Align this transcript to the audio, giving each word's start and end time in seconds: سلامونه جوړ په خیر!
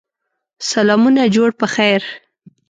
سلامونه 0.71 1.21
جوړ 1.35 1.49
په 1.59 1.65
خیر! 1.73 2.01